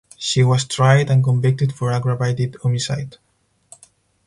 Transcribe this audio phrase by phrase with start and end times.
[0.17, 3.17] She was tried and convicted for aggravated homicide.